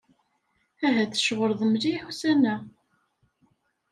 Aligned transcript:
Ahat 0.85 1.11
tceɣleḍ 1.13 1.61
mliḥ 1.69 2.01
ussan-a. 2.09 2.55